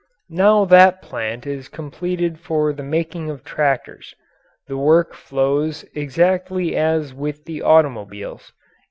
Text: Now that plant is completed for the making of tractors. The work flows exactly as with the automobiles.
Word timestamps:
Now 0.31 0.65
that 0.65 1.03
plant 1.03 1.45
is 1.45 1.69
completed 1.69 2.39
for 2.39 2.73
the 2.73 2.81
making 2.81 3.29
of 3.29 3.43
tractors. 3.43 4.15
The 4.67 4.75
work 4.75 5.13
flows 5.13 5.85
exactly 5.93 6.75
as 6.75 7.13
with 7.13 7.45
the 7.45 7.61
automobiles. 7.61 8.51